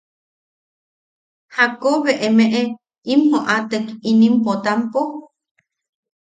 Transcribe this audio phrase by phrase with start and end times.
[1.55, 2.61] ¿Jakko be emeʼe
[3.13, 5.01] im joʼatek inim Potampo?